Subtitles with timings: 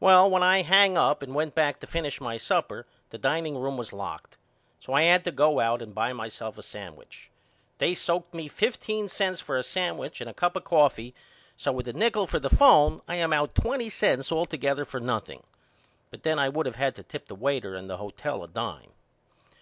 [0.00, 3.78] Well when I hang up and went back to finish my supper the dining room
[3.78, 4.36] was locked.
[4.80, 7.30] So I had to go out and buy myself a sandwich.
[7.78, 11.14] They soaked me fifteen cents for a sandwich and a cup of coffee
[11.56, 15.42] so with the nickel for the phone I am out twenty cents altogether for nothing.
[16.10, 18.92] But then I would of had to tip the waiter in the hotel a dime.